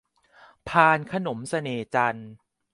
[0.69, 2.29] พานขนมเสน่ห์จันทร์